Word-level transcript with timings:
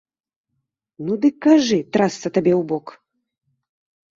Ну 1.09 1.13
дык 1.25 1.35
кажы, 1.47 1.79
трасца 1.99 2.27
табе 2.39 2.53
ў 2.61 2.63
бок! 2.73 2.87